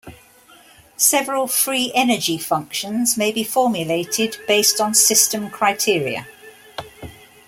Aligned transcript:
Several 0.97 1.45
free 1.45 1.91
energy 1.93 2.39
functions 2.39 3.17
may 3.17 3.31
be 3.31 3.43
formulated 3.43 4.35
based 4.47 4.81
on 4.81 4.95
system 4.95 5.51
criteria. 5.51 6.27